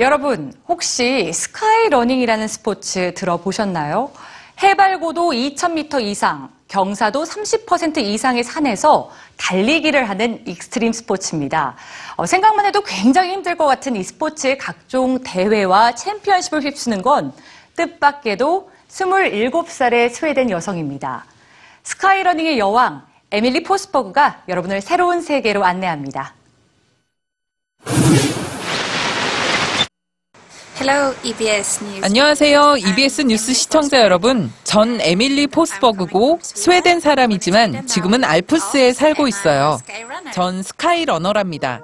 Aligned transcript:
여러분, 0.00 0.52
혹시 0.66 1.32
스카이러닝이라는 1.32 2.48
스포츠 2.48 3.14
들어보셨나요? 3.14 4.10
해발고도 4.60 5.30
2,000m 5.30 6.02
이상, 6.02 6.50
경사도 6.66 7.22
30% 7.22 7.98
이상의 7.98 8.42
산에서 8.42 9.12
달리기를 9.36 10.08
하는 10.08 10.42
익스트림 10.48 10.92
스포츠입니다. 10.92 11.76
어, 12.16 12.26
생각만 12.26 12.66
해도 12.66 12.82
굉장히 12.82 13.34
힘들 13.34 13.56
것 13.56 13.66
같은 13.66 13.94
이 13.94 14.02
스포츠의 14.02 14.58
각종 14.58 15.22
대회와 15.22 15.94
챔피언십을 15.94 16.64
휩쓰는 16.64 17.00
건 17.00 17.32
뜻밖에도 17.76 18.72
27살의 18.88 20.10
스웨덴 20.10 20.50
여성입니다. 20.50 21.24
스카이러닝의 21.84 22.58
여왕, 22.58 23.06
에밀리 23.30 23.62
포스버그가 23.62 24.42
여러분을 24.48 24.80
새로운 24.80 25.20
세계로 25.20 25.64
안내합니다. 25.64 26.34
Hello, 30.86 31.14
EBS 31.24 31.82
News. 31.82 32.04
안녕하세요. 32.04 32.74
EBS 32.76 33.22
뉴스 33.22 33.54
시청자 33.54 34.00
여러분. 34.00 34.52
전 34.64 35.00
에밀리 35.00 35.46
포스버그고 35.46 36.40
스웨덴 36.42 37.00
사람이지만 37.00 37.86
지금은 37.86 38.22
알프스에 38.22 38.92
살고 38.92 39.26
있어요. 39.26 39.78
전 40.34 40.62
스카이러너랍니다. 40.62 41.80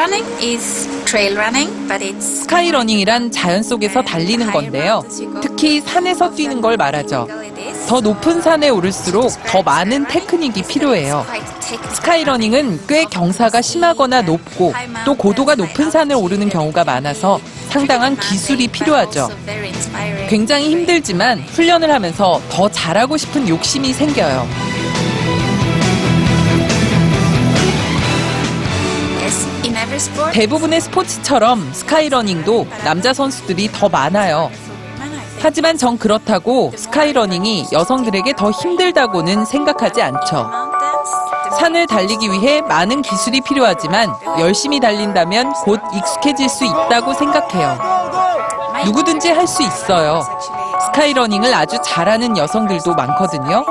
Skyrunning 0.00 0.24
is 0.42 0.88
trail 1.04 1.36
running, 1.36 1.70
but 1.86 2.02
it's 2.02 2.40
스카이러닝이란 2.44 3.30
자연 3.30 3.62
속에서 3.62 4.00
달리는 4.00 4.50
건데요. 4.50 5.02
특히 5.42 5.82
산에서 5.82 6.34
뛰는 6.34 6.62
걸 6.62 6.78
말하죠. 6.78 7.28
더 7.86 8.00
높은 8.00 8.40
산에 8.40 8.70
오를수록 8.70 9.30
더 9.44 9.62
많은 9.62 10.06
테크닉이 10.06 10.62
필요해요. 10.62 11.26
스카이러닝은 11.92 12.86
꽤 12.88 13.04
경사가 13.04 13.60
심하거나 13.60 14.22
높고 14.22 14.72
또 15.04 15.14
고도가 15.14 15.54
높은 15.54 15.90
산을 15.90 16.16
오르는 16.16 16.48
경우가 16.48 16.82
많아서 16.82 17.38
상당한 17.68 18.16
기술이 18.16 18.68
필요하죠. 18.68 19.28
굉장히 20.30 20.70
힘들지만 20.70 21.40
훈련을 21.40 21.92
하면서 21.92 22.40
더 22.48 22.70
잘하고 22.70 23.18
싶은 23.18 23.46
욕심이 23.50 23.92
생겨요. 23.92 24.48
대부분의 30.32 30.80
스포츠처럼 30.80 31.72
스카이러닝도 31.72 32.66
남자 32.84 33.12
선수들이 33.12 33.70
더 33.72 33.88
많아요. 33.88 34.50
하지만 35.42 35.76
전 35.78 35.98
그렇다고 35.98 36.72
스카이러닝이 36.76 37.68
여성들에게 37.72 38.34
더 38.36 38.50
힘들다고는 38.50 39.44
생각하지 39.46 40.02
않죠. 40.02 40.50
산을 41.58 41.86
달리기 41.86 42.30
위해 42.30 42.60
많은 42.60 43.02
기술이 43.02 43.40
필요하지만 43.40 44.10
열심히 44.38 44.80
달린다면 44.80 45.52
곧 45.64 45.80
익숙해질 45.94 46.48
수 46.48 46.64
있다고 46.64 47.14
생각해요. 47.14 47.78
누구든지 48.84 49.30
할 49.30 49.46
수 49.46 49.62
있어요. 49.62 50.22
스카이러닝을 50.86 51.52
아주 51.54 51.76
잘하는 51.84 52.36
여성들도 52.36 52.94
많거든요. 52.94 53.64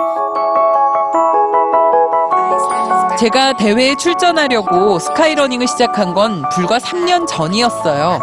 제가 3.19 3.51
대회에 3.57 3.95
출전하려고 3.95 4.97
스카이러닝을 4.97 5.67
시작한 5.67 6.13
건 6.13 6.41
불과 6.53 6.77
3년 6.77 7.27
전이었어요. 7.27 8.19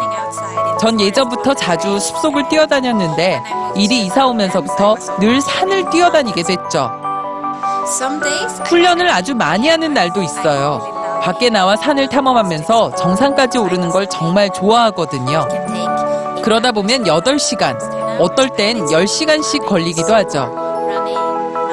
전 0.79 0.99
예전부터 0.99 1.53
자주 1.53 1.99
숲속을 1.99 2.49
뛰어다녔는데 2.49 3.39
일이 3.75 4.07
이사 4.07 4.25
오면서부터 4.25 4.95
늘 5.19 5.39
산을 5.39 5.91
뛰어다니게 5.91 6.41
됐죠. 6.41 6.91
훈련을 8.65 9.07
아주 9.11 9.35
많이 9.35 9.69
하는 9.69 9.93
날도 9.93 10.23
있어요. 10.23 11.19
밖에 11.21 11.51
나와 11.51 11.75
산을 11.75 12.09
탐험하면서 12.09 12.95
정상까지 12.95 13.59
오르는 13.59 13.89
걸 13.89 14.07
정말 14.07 14.49
좋아하거든요. 14.49 15.47
그러다 16.43 16.71
보면 16.71 17.03
8시간, 17.03 17.77
어떨 18.19 18.49
땐 18.49 18.83
10시간씩 18.85 19.67
걸리기도 19.67 20.15
하죠. 20.15 20.49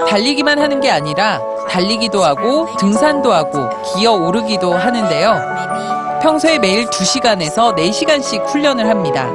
달리기만 0.08 0.58
하는 0.58 0.80
게 0.80 0.90
아니라 0.90 1.40
달리기도 1.68 2.22
하고 2.24 2.68
등산도 2.78 3.32
하고 3.32 3.68
기어 3.94 4.12
오르기도 4.12 4.72
하는데요. 4.72 6.20
평소에 6.22 6.58
매일 6.58 6.86
2시간에서 6.86 7.74
4시간씩 7.76 8.46
훈련을 8.46 8.88
합니다. 8.88 9.28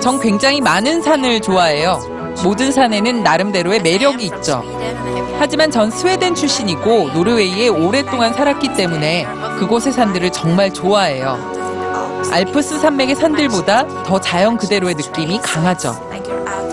전 0.00 0.20
굉장히 0.20 0.60
많은 0.60 1.02
산을 1.02 1.40
좋아해요. 1.40 2.00
모든 2.44 2.70
산에는 2.70 3.22
나름대로의 3.22 3.80
매력이 3.80 4.24
있죠. 4.26 4.62
하지만 5.38 5.70
전 5.70 5.90
스웨덴 5.90 6.34
출신이고 6.34 7.10
노르웨이에 7.12 7.68
오랫동안 7.68 8.32
살았기 8.32 8.74
때문에 8.74 9.26
그곳의 9.58 9.92
산들을 9.92 10.30
정말 10.32 10.72
좋아해요. 10.72 11.56
알프스 12.30 12.78
산맥의 12.80 13.16
산들보다 13.16 14.04
더 14.04 14.20
자연 14.20 14.56
그대로의 14.56 14.94
느낌이 14.94 15.40
강하죠. 15.42 15.94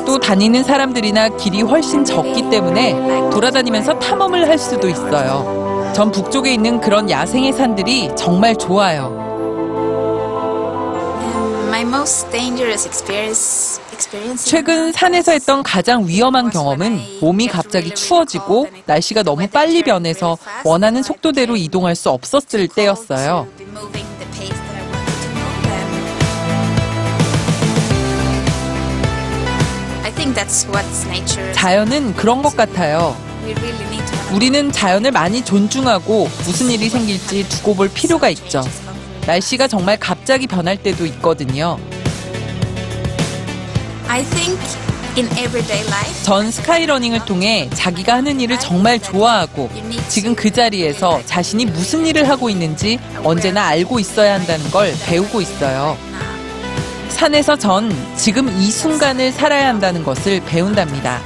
또 0.06 0.20
다니는 0.20 0.64
사람들이나 0.64 1.30
길이 1.38 1.62
훨씬 1.62 2.04
적기 2.04 2.50
때문에 2.50 2.94
돌아다니면서 3.32 4.00
탐험을 4.00 4.48
할 4.48 4.58
수도 4.58 4.90
있어요. 4.90 5.92
전 5.96 6.12
북쪽에 6.12 6.54
있는 6.54 6.82
그런 6.82 7.10
야생의 7.10 7.54
산들이 7.54 8.12
정말 8.16 8.56
좋아요. 8.56 9.22
My 11.68 11.82
most 11.82 12.30
dangerous 12.32 12.88
experience. 12.88 13.82
experience 13.92 14.46
최근 14.50 14.92
산에서 14.92 15.32
했던 15.32 15.64
가장 15.64 16.08
위험한 16.08 16.50
경험은 16.50 17.20
몸이 17.22 17.48
갑자기 17.48 17.94
추워지고 17.96 18.68
날씨가 18.86 19.24
너무 19.24 19.48
빨리 19.48 19.82
변해서 19.82 20.38
원하는 20.64 21.02
속도대로 21.02 21.56
이동할 21.56 21.96
수 21.96 22.10
없었을 22.10 22.68
때였어요. 22.68 23.48
자연은 31.54 32.16
그런 32.16 32.42
것 32.42 32.56
같아요. 32.56 33.16
우리는 34.34 34.72
자연을 34.72 35.12
많이 35.12 35.44
존중하고 35.44 36.28
무슨 36.46 36.70
일이 36.72 36.90
생길지 36.90 37.48
두고 37.50 37.76
볼 37.76 37.90
필요가 37.90 38.30
있죠. 38.30 38.64
날씨가 39.28 39.68
정말 39.68 39.98
갑자기 40.00 40.48
변할 40.48 40.78
때도 40.78 41.06
있거든요. 41.08 41.78
전 46.24 46.50
스카이러닝을 46.52 47.24
통해 47.26 47.70
자기가 47.74 48.16
하는 48.16 48.42
일을 48.42 48.58
정말 48.60 49.00
좋아하고 49.00 49.70
지금 50.08 50.34
그 50.36 50.50
자리에서 50.52 51.22
자신이 51.26 51.66
무슨 51.66 52.06
일을 52.08 52.28
하고 52.28 52.50
있는지 52.50 53.00
언제나 53.24 53.66
알고 53.68 54.00
있어야 54.00 54.34
한다는 54.34 54.70
걸 54.72 54.92
배우고 55.06 55.42
있어요. 55.42 55.96
산에서 57.14 57.56
전 57.56 57.92
지금 58.16 58.50
이 58.50 58.70
순간을 58.72 59.32
살아야 59.32 59.70
한다는 59.70 60.04
것을 60.04 60.42
배운답니다. 60.46 61.20